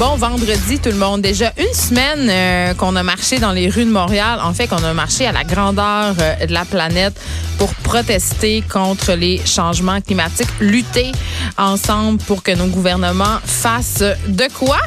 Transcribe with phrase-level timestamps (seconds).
[0.00, 1.20] Bon vendredi tout le monde.
[1.20, 4.40] Déjà une semaine euh, qu'on a marché dans les rues de Montréal.
[4.42, 7.20] En fait, qu'on a marché à la grandeur euh, de la planète
[7.58, 11.12] pour protester contre les changements climatiques, lutter
[11.58, 14.78] ensemble pour que nos gouvernements fassent de quoi?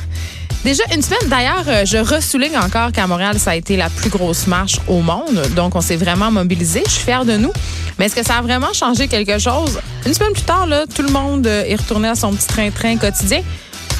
[0.65, 1.29] Déjà une semaine.
[1.29, 5.01] D'ailleurs, euh, je ressouligne encore qu'à Montréal, ça a été la plus grosse marche au
[5.01, 5.43] monde.
[5.55, 6.81] Donc, on s'est vraiment mobilisé.
[6.87, 7.53] Je suis fière de nous.
[7.99, 9.79] Mais est-ce que ça a vraiment changé quelque chose?
[10.07, 13.43] Une semaine plus tard, tout le monde est retourné à son petit train-train quotidien.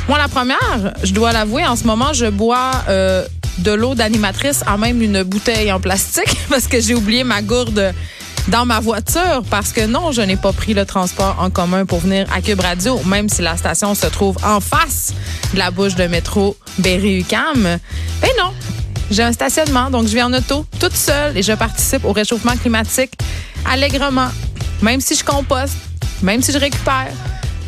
[0.10, 3.26] Moi, la première, je dois l'avouer, en ce moment, je bois euh,
[3.60, 7.94] de l'eau d'animatrice en même une bouteille en plastique parce que j'ai oublié ma gourde
[8.50, 12.00] dans ma voiture parce que non, je n'ai pas pris le transport en commun pour
[12.00, 15.14] venir à Cube Radio, même si la station se trouve en face
[15.54, 17.64] de la bouche de métro Berry-UQAM.
[17.64, 18.52] Ben non,
[19.10, 22.58] j'ai un stationnement, donc je vais en auto toute seule et je participe au réchauffement
[22.58, 23.14] climatique
[23.66, 24.28] allègrement,
[24.82, 25.78] même si je composte,
[26.22, 27.14] même si je récupère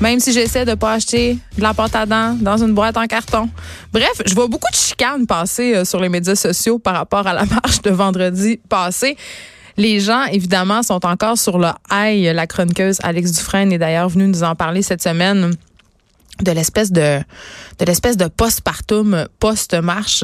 [0.02, 3.06] même si j'essaie de pas acheter de la pâte à dents dans une boîte en
[3.06, 3.50] carton.
[3.94, 7.34] Bref, je vois beaucoup de chicanes passer euh, sur les médias sociaux par rapport à
[7.34, 9.18] la marche de vendredi passé.
[9.78, 12.34] Les gens, évidemment, sont encore sur le high.
[12.34, 15.52] La chroniqueuse Alex Dufresne est d'ailleurs venue nous en parler cette semaine
[16.42, 17.20] de l'espèce de
[17.80, 20.24] de l'espèce de postpartum post-marche.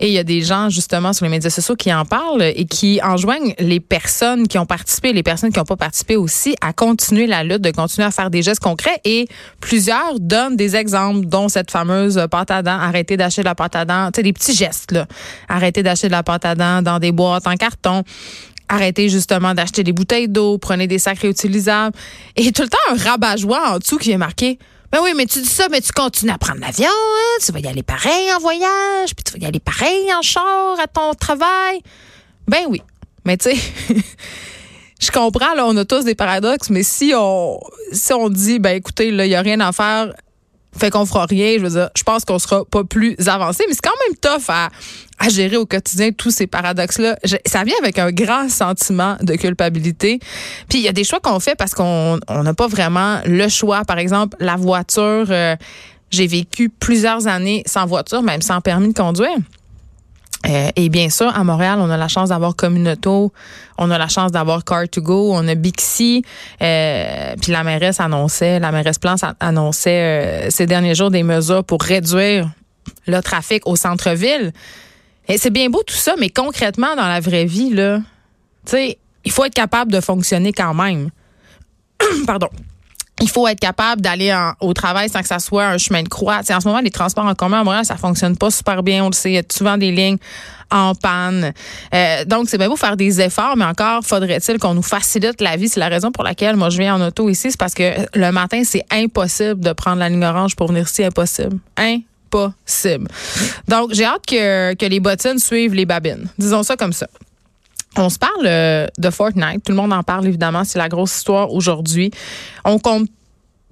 [0.00, 2.66] Et il y a des gens justement sur les médias sociaux qui en parlent et
[2.66, 6.72] qui enjoignent les personnes qui ont participé les personnes qui n'ont pas participé aussi à
[6.72, 9.00] continuer la lutte de continuer à faire des gestes concrets.
[9.04, 9.28] Et
[9.60, 13.76] plusieurs donnent des exemples dont cette fameuse pâte à dents arrêter d'acheter de la pâte
[13.76, 14.10] à dents.
[14.12, 15.06] Tu sais des petits gestes là.
[15.48, 18.04] Arrêter d'acheter de la pâte à dents dans des boîtes en carton.
[18.68, 21.96] Arrêtez justement d'acheter des bouteilles d'eau, prenez des sacs réutilisables.
[22.36, 24.58] Et tout le temps, un rabat-joie en dessous qui est marqué
[24.92, 27.38] ben oui, mais tu dis ça, mais tu continues à prendre l'avion, hein?
[27.44, 30.78] Tu vas y aller pareil en voyage, puis tu vas y aller pareil en char
[30.80, 31.80] à ton travail.
[32.48, 32.82] Ben oui.
[33.24, 33.56] Mais tu sais,
[35.00, 37.60] je comprends, là, on a tous des paradoxes, mais si on,
[37.92, 40.12] si on dit, ben écoutez, là, il n'y a rien à faire,
[40.78, 43.74] fait qu'on fera rien, je veux dire, je pense qu'on sera pas plus avancé, mais
[43.74, 44.68] c'est quand même tough à,
[45.28, 47.16] gérer au quotidien tous ces paradoxes-là.
[47.44, 50.18] Ça vient avec un grand sentiment de culpabilité.
[50.68, 53.84] Puis il y a des choix qu'on fait parce qu'on n'a pas vraiment le choix.
[53.84, 55.26] Par exemple, la voiture.
[55.28, 55.56] Euh,
[56.10, 59.36] j'ai vécu plusieurs années sans voiture, même sans permis de conduire.
[60.46, 63.32] Euh, et bien sûr, à Montréal, on a la chance d'avoir Communauto,
[63.76, 66.24] on a la chance d'avoir Car2Go, on a Bixi.
[66.62, 71.64] Euh, puis la mairesse annonçait, la mairesse Plante annonçait euh, ces derniers jours des mesures
[71.64, 72.50] pour réduire
[73.06, 74.52] le trafic au centre-ville.
[75.28, 78.00] Et c'est bien beau tout ça, mais concrètement, dans la vraie vie, là,
[78.72, 81.10] il faut être capable de fonctionner quand même.
[82.26, 82.48] Pardon
[83.20, 86.38] il faut être capable d'aller au travail sans que ça soit un chemin de croix.
[86.38, 89.04] en ce moment, les transports en commun à Montréal, ça fonctionne pas super bien.
[89.04, 90.18] On le sait, il y a souvent des lignes
[90.70, 91.52] en panne.
[91.94, 95.56] Euh, donc, c'est bien beau faire des efforts, mais encore faudrait-il qu'on nous facilite la
[95.56, 95.68] vie.
[95.68, 98.30] C'est la raison pour laquelle moi je viens en auto ici, c'est parce que le
[98.30, 101.04] matin, c'est impossible de prendre la ligne orange pour venir ici.
[101.04, 101.58] Impossible.
[101.76, 103.08] Impossible.
[103.68, 106.28] Donc, j'ai hâte que, que les bottines suivent les babines.
[106.38, 107.08] Disons ça comme ça.
[107.96, 109.64] On se parle euh, de Fortnite.
[109.64, 110.64] Tout le monde en parle, évidemment.
[110.64, 112.10] C'est la grosse histoire aujourd'hui.
[112.64, 113.08] On compte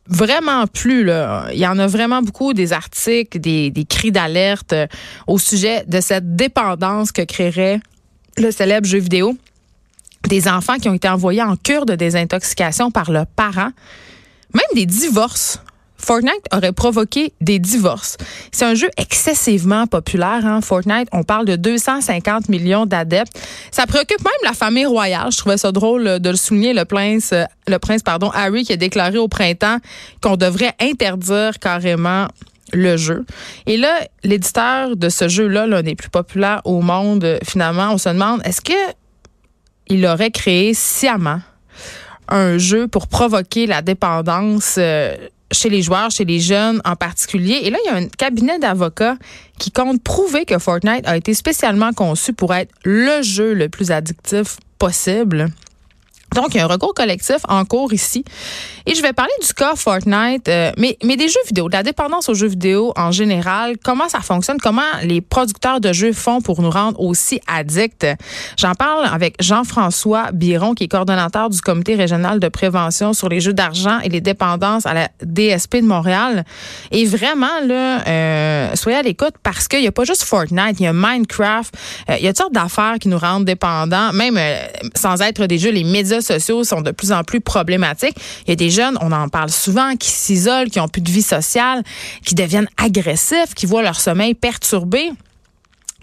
[0.08, 1.08] vraiment plus.
[1.52, 4.86] Il y en a vraiment beaucoup des articles, des, des cris d'alerte euh,
[5.26, 7.80] au sujet de cette dépendance que créerait
[8.36, 9.36] le célèbre jeu vidéo.
[10.28, 13.70] Des enfants qui ont été envoyés en cure de désintoxication par leurs parents.
[14.52, 15.60] Même des divorces.
[15.98, 18.16] Fortnite aurait provoqué des divorces.
[18.53, 20.47] C'est un jeu excessivement populaire.
[20.47, 20.60] Hein?
[20.60, 23.38] Fortnite, on parle de 250 millions d'adeptes.
[23.70, 25.31] Ça préoccupe même la famille royale.
[25.32, 26.72] Je trouvais ça drôle de le souligner.
[26.72, 27.34] Le prince,
[27.66, 29.78] le prince pardon, Harry qui a déclaré au printemps
[30.22, 32.28] qu'on devrait interdire carrément
[32.72, 33.25] le jeu.
[33.66, 38.09] Et là, l'éditeur de ce jeu-là, l'un des plus populaires au monde, finalement, on se
[38.09, 38.72] demande, est-ce que
[39.88, 41.41] il aurait créé sciemment
[42.28, 45.16] un jeu pour provoquer la dépendance euh,
[45.53, 47.60] chez les joueurs, chez les jeunes en particulier.
[47.62, 49.16] Et là, il y a un cabinet d'avocats
[49.59, 53.91] qui compte prouver que Fortnite a été spécialement conçu pour être le jeu le plus
[53.91, 55.48] addictif possible.
[56.38, 58.25] Donc, il y a un recours collectif en cours ici.
[58.87, 61.82] Et je vais parler du cas Fortnite, euh, mais, mais des jeux vidéo, de la
[61.82, 66.41] dépendance aux jeux vidéo en général, comment ça fonctionne, comment les producteurs de jeux font
[66.41, 68.07] pour nous rendre aussi addicts?
[68.57, 73.41] J'en parle avec Jean-François Biron, qui est coordonnateur du comité régional de prévention sur les
[73.41, 76.45] jeux d'argent et les dépendances à la DSP de Montréal.
[76.92, 80.84] Et vraiment, là, euh, soyez à l'écoute parce qu'il n'y a pas juste Fortnite, il
[80.84, 81.74] y a Minecraft,
[82.10, 84.39] euh, il y a toutes sortes d'affaires qui nous rendent dépendants, même
[84.95, 88.16] sans être des jeux, les médias sociaux sont de plus en plus problématiques.
[88.47, 91.10] Il y a des jeunes, on en parle souvent, qui s'isolent, qui ont plus de
[91.10, 91.83] vie sociale,
[92.25, 95.10] qui deviennent agressifs, qui voient leur sommeil perturbé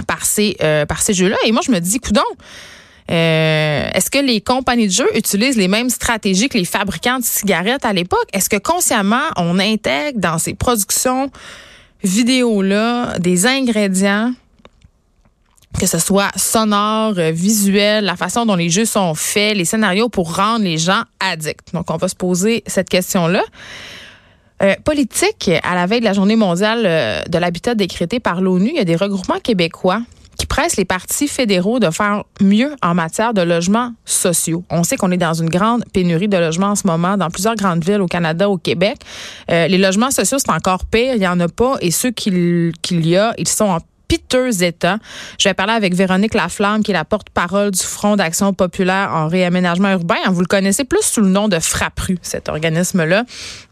[0.07, 1.37] par ces, euh, par ces jeux-là.
[1.45, 2.21] Et moi, je me dis, coudon,
[3.11, 7.23] euh, est-ce que les compagnies de jeux utilisent les mêmes stratégies que les fabricants de
[7.23, 8.27] cigarettes à l'époque?
[8.33, 11.31] Est-ce que consciemment, on intègre dans ces productions
[12.03, 14.33] vidéo-là, des ingrédients
[15.79, 20.09] que ce soit sonore, euh, visuel, la façon dont les jeux sont faits, les scénarios
[20.09, 21.73] pour rendre les gens addicts.
[21.73, 23.43] Donc, on va se poser cette question-là.
[24.63, 28.69] Euh, politique, à la veille de la journée mondiale euh, de l'habitat décrétée par l'ONU,
[28.69, 30.01] il y a des regroupements québécois
[30.37, 34.63] qui pressent les partis fédéraux de faire mieux en matière de logements sociaux.
[34.69, 37.55] On sait qu'on est dans une grande pénurie de logements en ce moment dans plusieurs
[37.55, 38.97] grandes villes au Canada, au Québec.
[39.47, 41.13] les logements sociaux, c'est encore pire.
[41.13, 41.77] Il n'y en a pas.
[41.79, 44.97] Et ceux qu'il y a, ils sont en piteux état.
[45.39, 49.27] Je vais parler avec Véronique Laflamme, qui est la porte-parole du Front d'action populaire en
[49.27, 50.15] réaménagement urbain.
[50.29, 53.23] Vous le connaissez plus sous le nom de Frappru, cet organisme-là.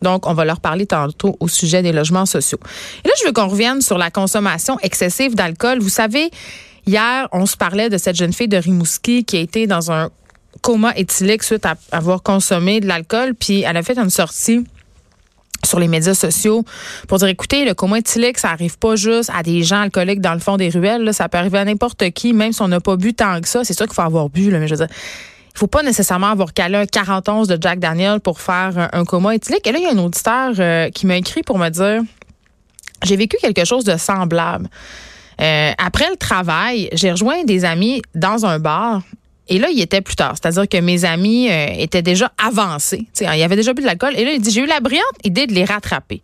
[0.01, 2.59] Donc, on va leur parler tantôt au sujet des logements sociaux.
[3.03, 5.79] Et là, je veux qu'on revienne sur la consommation excessive d'alcool.
[5.79, 6.31] Vous savez,
[6.85, 10.09] hier, on se parlait de cette jeune fille de Rimouski qui a été dans un
[10.61, 14.63] coma éthylique suite à avoir consommé de l'alcool, puis elle a fait une sortie
[15.65, 16.63] sur les médias sociaux
[17.07, 20.33] pour dire écoutez le coma éthylique ça arrive pas juste à des gens alcooliques dans
[20.33, 22.79] le fond des ruelles là, ça peut arriver à n'importe qui même si on n'a
[22.79, 23.63] pas bu tant que ça.
[23.63, 24.95] C'est sûr qu'il faut avoir bu là, mais je veux dire
[25.55, 29.35] il faut pas nécessairement avoir calé un 41 de Jack Daniel pour faire un, coma
[29.35, 29.67] éthylique.
[29.67, 32.01] Et là il y a un auditeur euh, qui m'a écrit pour me dire
[33.03, 34.67] j'ai vécu quelque chose de semblable.
[35.41, 39.01] Euh, après le travail, j'ai rejoint des amis dans un bar
[39.49, 40.35] et là, il était plus tard.
[40.35, 43.07] C'est-à-dire que mes amis euh, étaient déjà avancés.
[43.19, 44.13] il y avait déjà bu de l'alcool.
[44.17, 46.21] Et là, il dit, j'ai eu la brillante idée de les rattraper.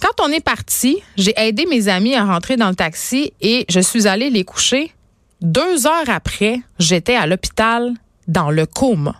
[0.00, 3.80] Quand on est parti, j'ai aidé mes amis à rentrer dans le taxi et je
[3.80, 4.92] suis allée les coucher.
[5.40, 7.92] Deux heures après, j'étais à l'hôpital
[8.28, 9.14] dans le coma.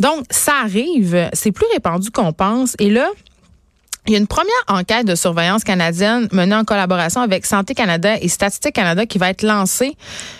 [0.00, 1.30] Donc, ça arrive.
[1.32, 2.74] C'est plus répandu qu'on pense.
[2.80, 3.08] Et là,
[4.06, 8.16] il y a une première enquête de surveillance canadienne menée en collaboration avec Santé Canada
[8.20, 9.96] et Statistique Canada qui va être lancée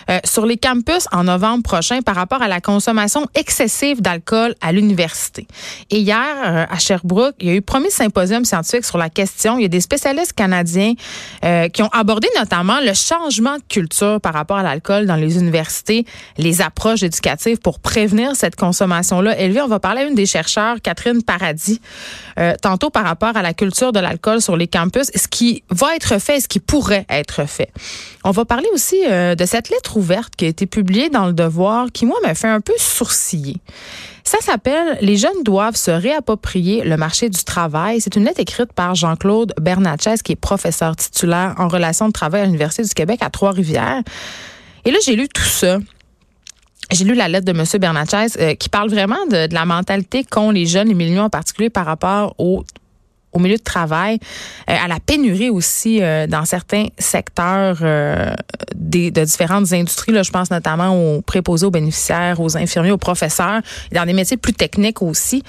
[0.09, 4.73] euh, sur les campus en novembre prochain par rapport à la consommation excessive d'alcool à
[4.73, 5.47] l'université.
[5.91, 9.57] Et hier, euh, à Sherbrooke, il y a eu premier symposium scientifique sur la question.
[9.57, 10.95] Il y a des spécialistes canadiens
[11.45, 15.37] euh, qui ont abordé notamment le changement de culture par rapport à l'alcool dans les
[15.37, 16.05] universités,
[16.37, 19.61] les approches éducatives pour prévenir cette consommation-là élevée.
[19.61, 21.79] On va parler à une des chercheurs, Catherine Paradis,
[22.61, 26.19] tantôt par rapport à la culture de l'alcool sur les campus, ce qui va être
[26.19, 27.71] fait, ce qui pourrait être fait.
[28.23, 31.33] On va parler aussi euh, de cette lettre ouverte qui a été publiée dans le
[31.33, 33.57] Devoir, qui moi m'a fait un peu sourciller.
[34.23, 37.99] Ça s'appelle Les jeunes doivent se réapproprier le marché du travail.
[37.99, 42.41] C'est une lettre écrite par Jean-Claude Bernatchez, qui est professeur titulaire en relations de travail
[42.41, 44.01] à l'Université du Québec à Trois-Rivières.
[44.85, 45.77] Et là, j'ai lu tout ça.
[46.91, 47.65] J'ai lu la lettre de M.
[47.79, 51.69] Bernatchez euh, qui parle vraiment de, la mentalité qu'ont les jeunes, les millenniaux en particulier,
[51.69, 52.63] par rapport au
[53.33, 54.19] au milieu de travail,
[54.69, 58.33] euh, à la pénurie aussi euh, dans certains secteurs euh,
[58.75, 60.11] des, de différentes industries.
[60.11, 64.37] Là, je pense notamment aux préposés aux bénéficiaires, aux infirmiers, aux professeurs, dans des métiers
[64.37, 65.43] plus techniques aussi.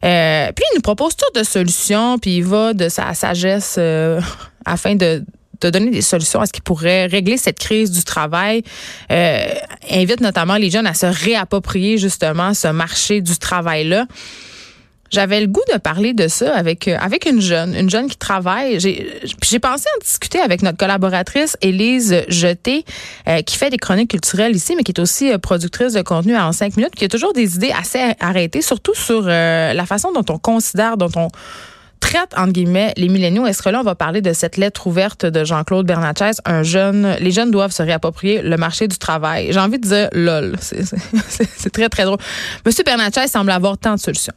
[0.00, 3.78] puis il nous propose toutes de solutions, puis il va de sa sagesse
[4.64, 5.24] afin de
[5.62, 8.62] de donner des solutions à ce qui pourrait régler cette crise du travail.
[9.10, 14.06] invite notamment les jeunes à se réapproprier justement ce marché du travail-là.
[15.10, 18.16] J'avais le goût de parler de ça avec euh, avec une jeune, une jeune qui
[18.16, 18.78] travaille.
[18.78, 22.84] J'ai j'ai pensé en discuter avec notre collaboratrice Élise Jeté,
[23.28, 26.36] euh, qui fait des chroniques culturelles ici, mais qui est aussi euh, productrice de contenu
[26.36, 30.24] en cinq minutes, qui a toujours des idées assez arrêtées, surtout sur la façon dont
[30.32, 31.28] on considère, dont on
[32.00, 33.46] traite, entre guillemets, les milléniaux.
[33.46, 37.16] Est-ce que là, on va parler de cette lettre ouverte de Jean-Claude Bernatchez, un jeune,
[37.20, 39.52] les jeunes doivent se réapproprier le marché du travail.
[39.52, 40.56] J'ai envie de dire lol.
[40.60, 42.18] C'est très, très drôle.
[42.66, 44.34] Monsieur Bernatchez semble avoir tant de solutions.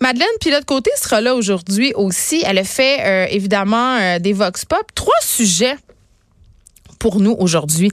[0.00, 2.42] Madeleine Pilote Côté sera là aujourd'hui aussi.
[2.46, 4.84] Elle a fait, euh, évidemment, euh, des Vox Pop.
[4.94, 5.76] Trois sujets
[6.98, 7.90] pour nous aujourd'hui.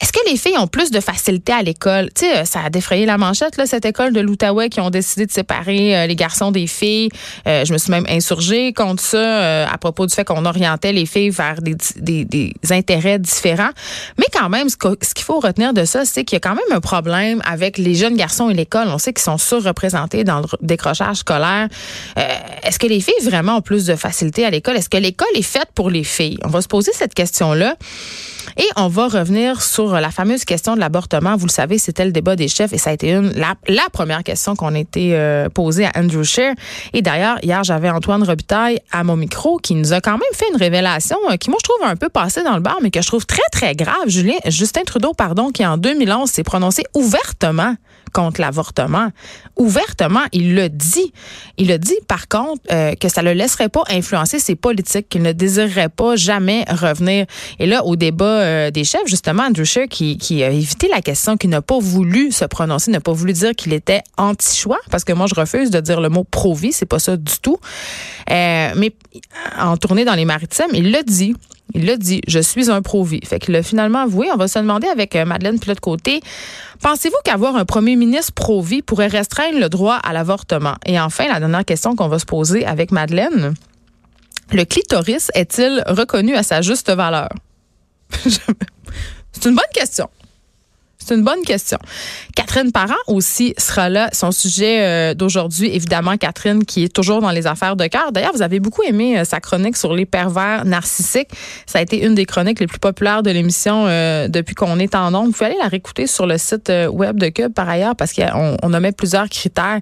[0.00, 2.08] Est-ce que les filles ont plus de facilité à l'école?
[2.14, 4.88] Tu sais, euh, ça a défrayé la manchette, là, cette école de l'Outaouais qui ont
[4.88, 7.10] décidé de séparer euh, les garçons des filles.
[7.46, 11.04] Euh, je me suis même insurgée contre ça à propos du fait qu'on orientait les
[11.04, 13.70] filles vers des, des, des, intérêts différents.
[14.18, 16.72] Mais quand même, ce qu'il faut retenir de ça, c'est qu'il y a quand même
[16.72, 18.88] un problème avec les jeunes garçons et l'école.
[18.88, 21.68] On sait qu'ils sont surreprésentés dans le décrochage scolaire.
[22.62, 24.76] Est-ce que les filles vraiment ont plus de facilité à l'école?
[24.76, 26.38] Est-ce que l'école est faite pour les filles?
[26.44, 27.76] On va se poser cette question-là.
[28.56, 31.36] Et on va revenir sur la fameuse question de l'avortement.
[31.36, 33.54] Vous le savez, c'était le débat des chefs et ça a été une, la,
[33.92, 36.54] première question qu'on a été euh, posée à Andrew Scheer.
[36.92, 40.46] Et d'ailleurs, hier, j'avais Antoine Robitaille à mon micro qui nous a quand même fait
[40.52, 43.00] une révélation euh, qui, moi, je trouve un peu passée dans le bar, mais que
[43.00, 44.08] je trouve très, très grave.
[44.08, 47.74] Julien, Justin Trudeau, pardon, qui en 2011 s'est prononcé ouvertement
[48.12, 49.08] contre l'avortement.
[49.56, 51.12] Ouvertement, il le dit.
[51.58, 55.08] Il a dit, par contre, euh, que ça ne le laisserait pas influencer ses politiques,
[55.08, 57.26] qu'il ne désirerait pas jamais revenir.
[57.58, 61.36] Et là, au débat euh, des chefs, justement, Andrew Scheer, qui, a évité la question,
[61.36, 65.12] qui n'a pas voulu se prononcer, n'a pas voulu dire qu'il était anti-choix, parce que
[65.12, 67.58] moi, je refuse de dire le mot pro-vie, c'est pas ça du tout.
[68.30, 68.92] Euh, mais
[69.58, 71.34] en tournée dans les maritimes, il l'a dit.
[71.74, 73.20] Il l'a dit, je suis un pro-vie.
[73.24, 74.28] Fait qu'il l'a finalement avoué.
[74.32, 76.20] On va se demander avec euh, Madeleine Pilote Côté,
[76.82, 80.74] pensez-vous qu'avoir un premier ministre pro-vie pourrait restreindre le droit à l'avortement?
[80.84, 83.54] Et enfin, la dernière question qu'on va se poser avec Madeleine,
[84.52, 87.28] le clitoris est-il reconnu à sa juste valeur?
[89.32, 90.08] C'est une bonne question.
[91.10, 91.78] C'est une bonne question.
[92.36, 94.10] Catherine Parent aussi sera là.
[94.12, 98.12] Son sujet euh, d'aujourd'hui, évidemment, Catherine, qui est toujours dans les affaires de cœur.
[98.12, 101.30] D'ailleurs, vous avez beaucoup aimé euh, sa chronique sur les pervers narcissiques.
[101.66, 104.94] Ça a été une des chroniques les plus populaires de l'émission euh, depuis qu'on est
[104.94, 105.26] en nombre.
[105.26, 108.56] Vous pouvez aller la réécouter sur le site web de Cube, par ailleurs, parce qu'on
[108.62, 109.80] on nommait plusieurs critères.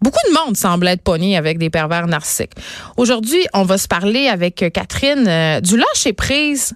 [0.00, 2.52] Beaucoup de monde semble être pogné avec des pervers narcissiques.
[2.96, 6.74] Aujourd'hui, on va se parler avec Catherine du lâcher prise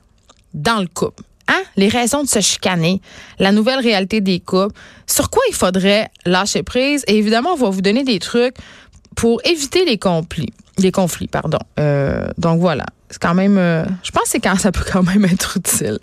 [0.55, 1.23] dans le couple.
[1.49, 1.63] Hein?
[1.77, 3.01] Les raisons de se chicaner,
[3.39, 4.75] la nouvelle réalité des couples,
[5.07, 7.05] sur quoi il faudrait lâcher prise?
[7.09, 8.55] Et évidemment, on va vous donner des trucs
[9.17, 10.53] pour éviter les conflits.
[10.79, 11.59] Les conflits, pardon.
[11.79, 12.87] Euh, donc voilà.
[13.11, 13.59] C'est quand même.
[13.59, 15.99] Euh, je pense que ça peut quand même être utile.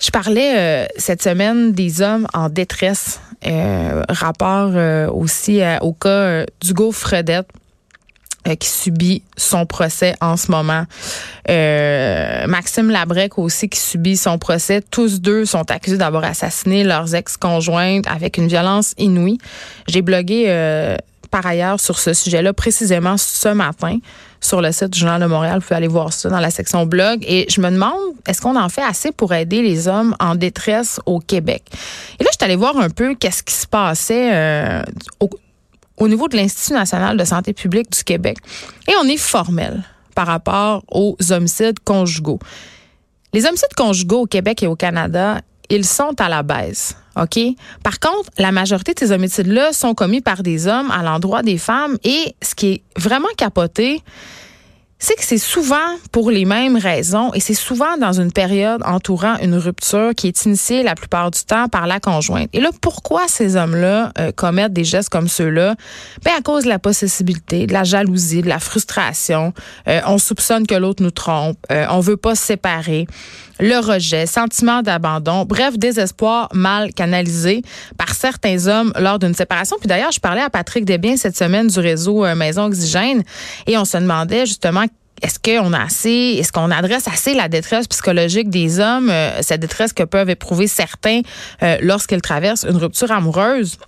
[0.00, 3.20] Je parlais euh, cette semaine des hommes en détresse.
[4.08, 4.72] rapport
[5.14, 7.48] aussi au cas d'Hugo Fredette
[8.48, 10.84] euh, qui subit son procès en ce moment.
[11.50, 14.80] Euh, Maxime Labrec aussi qui subit son procès.
[14.80, 19.36] Tous deux sont accusés d'avoir assassiné leurs ex-conjointes avec une violence inouïe.
[19.88, 20.96] J'ai blogué euh,
[21.30, 23.98] par ailleurs sur ce sujet-là précisément ce matin
[24.40, 25.56] sur le site du Journal de Montréal.
[25.56, 27.22] Vous pouvez aller voir ça dans la section blog.
[27.28, 30.98] Et je me demande, est-ce qu'on en fait assez pour aider les hommes en détresse
[31.04, 31.62] au Québec?
[32.18, 34.82] Et là, je suis allée voir un peu qu'est-ce qui se passait
[35.20, 35.28] au
[36.00, 38.38] au niveau de l'Institut national de santé publique du Québec.
[38.88, 39.84] Et on est formel
[40.16, 42.40] par rapport aux homicides conjugaux.
[43.32, 46.96] Les homicides conjugaux au Québec et au Canada, ils sont à la baisse.
[47.16, 47.38] OK?
[47.84, 51.58] Par contre, la majorité de ces homicides-là sont commis par des hommes à l'endroit des
[51.58, 54.02] femmes et ce qui est vraiment capoté,
[55.00, 59.36] c'est que c'est souvent pour les mêmes raisons et c'est souvent dans une période entourant
[59.38, 62.50] une rupture qui est initiée la plupart du temps par la conjointe.
[62.52, 65.74] Et là, pourquoi ces hommes-là euh, commettent des gestes comme ceux-là?
[66.22, 69.54] Ben, à cause de la possibilité, de la jalousie, de la frustration.
[69.88, 71.56] Euh, on soupçonne que l'autre nous trompe.
[71.72, 73.06] Euh, on veut pas se séparer.
[73.58, 77.62] Le rejet, sentiment d'abandon, bref, désespoir mal canalisé
[77.98, 79.76] par certains hommes lors d'une séparation.
[79.78, 83.22] Puis d'ailleurs, je parlais à Patrick Desbiens cette semaine du réseau Maison Oxygène
[83.66, 84.86] et on se demandait justement
[85.22, 89.60] est-ce qu'on a assez, est-ce qu'on adresse assez la détresse psychologique des hommes, euh, cette
[89.60, 91.20] détresse que peuvent éprouver certains
[91.62, 93.78] euh, lorsqu'ils traversent une rupture amoureuse?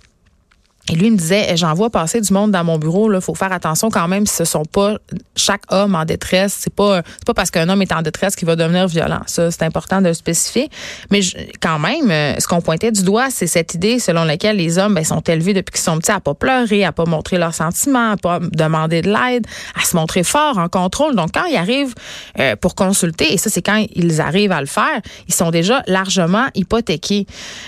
[0.89, 3.11] Et lui me disait, eh, j'en vois passer du monde dans mon bureau.
[3.13, 4.97] Il faut faire attention quand même ce sont pas
[5.35, 6.57] chaque homme en détresse.
[6.59, 9.21] C'est pas c'est pas parce qu'un homme est en détresse qu'il va devenir violent.
[9.25, 10.69] Ça, c'est important de le spécifier.
[11.09, 11.21] Mais
[11.61, 14.95] quand même, euh, ce qu'on pointait du doigt, c'est cette idée selon laquelle les hommes
[14.95, 18.11] ben, sont élevés depuis qu'ils sont petits à pas pleurer, à pas montrer leurs sentiments,
[18.11, 19.47] à pas demander de l'aide,
[19.81, 21.15] à se montrer fort, en contrôle.
[21.15, 21.95] Donc, quand ils arrivent
[22.39, 25.81] euh, pour consulter, et ça, c'est quand ils arrivent à le faire, ils sont déjà
[25.87, 27.25] largement hypothéqués.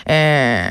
[0.10, 0.70] Euh,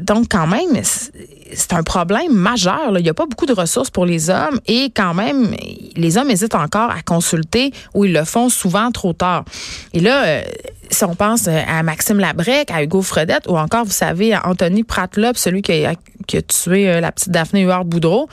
[0.00, 2.98] donc, quand même, c'est un problème majeur.
[2.98, 5.54] Il n'y a pas beaucoup de ressources pour les hommes et quand même,
[5.94, 9.44] les hommes hésitent encore à consulter ou ils le font souvent trop tard.
[9.92, 10.42] Et là, euh,
[10.90, 14.82] si on pense à Maxime Labrec, à Hugo Fredette ou encore, vous savez, à Anthony
[14.82, 15.94] Pratlop, celui qui a,
[16.26, 18.28] tué euh, la petite Daphné Huard-Boudreau,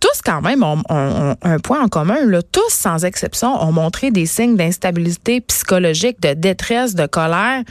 [0.00, 2.16] tous quand même ont, un point en commun.
[2.50, 7.62] Tous, sans exception, ont montré des signes d'instabilité psychologique, de détresse, de colère.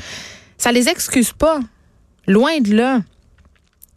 [0.57, 1.59] Ça les excuse pas.
[2.27, 3.01] Loin de là.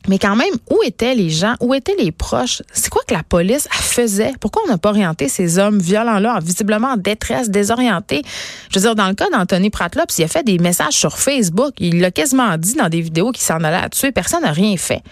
[0.06, 1.54] Mais quand même, où étaient les gens?
[1.60, 2.62] Où étaient les proches?
[2.72, 4.32] C'est quoi que la police faisait?
[4.38, 8.22] Pourquoi on n'a pas orienté ces hommes violents-là, visiblement en détresse, désorientés?
[8.70, 11.72] Je veux dire, dans le cas d'Anthony Pratlops, il a fait des messages sur Facebook.
[11.78, 14.12] Il l'a quasiment dit dans des vidéos qu'il s'en allait à tuer.
[14.12, 15.02] Personne n'a rien fait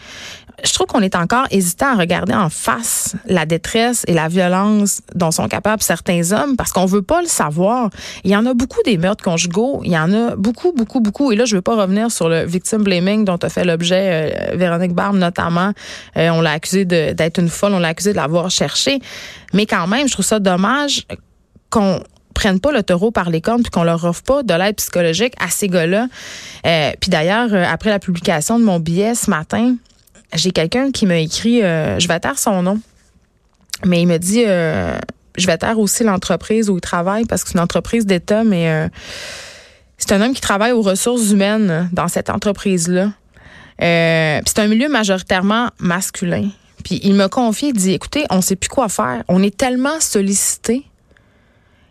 [0.64, 5.00] je trouve qu'on est encore hésitant à regarder en face la détresse et la violence
[5.14, 7.90] dont sont capables certains hommes parce qu'on veut pas le savoir.
[8.25, 9.81] Il y en a beaucoup des meurtres conjugaux.
[9.85, 11.33] Il y en a beaucoup, beaucoup, beaucoup.
[11.33, 14.57] Et là, je veux pas revenir sur le victim blaming dont a fait l'objet euh,
[14.57, 15.73] Véronique Barbe notamment.
[16.16, 17.75] Euh, on l'a accusé d'être une folle.
[17.75, 19.00] On l'a accusé de l'avoir cherché.
[19.52, 21.07] Mais quand même, je trouve ça dommage
[21.71, 22.02] qu'on
[22.35, 25.35] prenne pas le taureau par les cornes puis qu'on leur offre pas de l'aide psychologique
[25.40, 26.07] à ces gars-là.
[26.66, 29.75] Euh, puis d'ailleurs, après la publication de mon billet ce matin,
[30.34, 32.80] j'ai quelqu'un qui m'a écrit, euh, je vais taire son nom,
[33.84, 34.96] mais il me dit, euh,
[35.36, 38.68] je vais taire aussi l'entreprise où il travaille parce que c'est une entreprise d'État, mais
[38.68, 38.88] euh,
[39.98, 43.12] c'est un homme qui travaille aux ressources humaines dans cette entreprise-là.
[43.78, 46.48] C'est un milieu majoritairement masculin.
[46.84, 49.24] Puis il me confie, il dit, écoutez, on sait plus quoi faire.
[49.28, 50.84] On est tellement sollicité.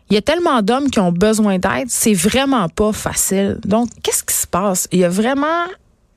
[0.09, 3.59] Il y a tellement d'hommes qui ont besoin d'aide, c'est vraiment pas facile.
[3.65, 4.87] Donc, qu'est-ce qui se passe?
[4.91, 5.65] Il y a vraiment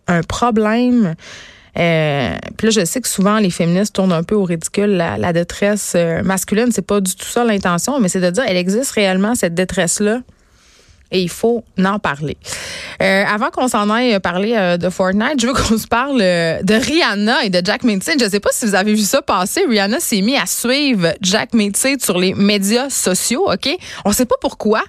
[0.09, 1.15] un problème.
[1.77, 4.97] Euh, puis là, je sais que souvent les féministes tournent un peu au ridicule.
[4.97, 8.57] La, détresse euh, masculine, c'est pas du tout ça l'intention, mais c'est de dire, elle
[8.57, 10.21] existe réellement cette détresse-là?
[11.15, 12.37] Et il faut en parler.
[13.01, 16.61] Euh, avant qu'on s'en aille parler euh, de Fortnite, je veux qu'on se parle euh,
[16.63, 18.19] de Rihanna et de Jack Metzid.
[18.19, 19.65] Je ne sais pas si vous avez vu ça passer.
[19.69, 23.69] Rihanna s'est mis à suivre Jack Metzid sur les médias sociaux, OK?
[24.05, 24.83] On ne sait pas pourquoi,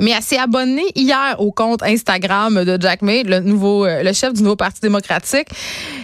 [0.00, 4.32] mais elle s'est abonnée hier au compte Instagram de Jack Metzid, le nouveau, le chef
[4.32, 5.48] du nouveau Parti démocratique.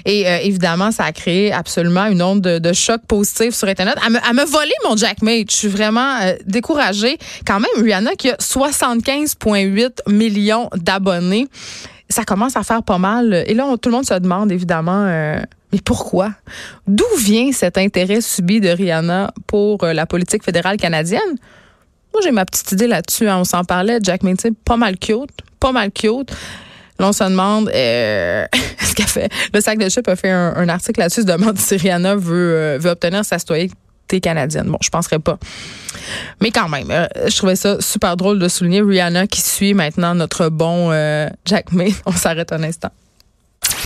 [0.05, 3.97] Et évidemment, ça a créé absolument une onde de, choc positif sur Internet.
[4.05, 5.51] Elle me, volé mon Jack Metzid.
[5.51, 7.19] Je suis vraiment découragée.
[7.45, 9.35] Quand même, Rihanna qui a 75
[9.65, 11.49] 8 millions d'abonnés.
[12.09, 13.45] Ça commence à faire pas mal.
[13.47, 15.41] Et là, tout le monde se demande évidemment, euh,
[15.73, 16.31] mais pourquoi?
[16.87, 21.21] D'où vient cet intérêt subi de Rihanna pour euh, la politique fédérale canadienne?
[22.13, 23.29] Moi, j'ai ma petite idée là-dessus.
[23.29, 23.39] Hein.
[23.39, 23.99] On s'en parlait.
[24.03, 25.31] Jack Minty, pas mal cute.
[25.59, 26.31] Pas mal cute.
[27.01, 28.47] Là, on se demande euh,
[28.81, 29.33] ce qu'a fait.
[29.53, 32.91] Le sac de chips a fait un, article là-dessus, se demande si Rihanna veut, veut
[32.91, 33.75] obtenir sa citoyenneté
[34.21, 34.69] canadienne.
[34.69, 35.39] Bon, je penserais pas.
[36.41, 40.15] Mais quand même, euh, je trouvais ça super drôle de souligner Rihanna qui suit maintenant
[40.15, 41.93] notre bon euh, Jack May.
[42.07, 42.91] On s'arrête un instant.